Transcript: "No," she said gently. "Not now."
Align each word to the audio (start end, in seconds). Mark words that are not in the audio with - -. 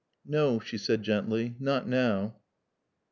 "No," 0.25 0.59
she 0.59 0.79
said 0.79 1.03
gently. 1.03 1.55
"Not 1.59 1.87
now." 1.87 2.37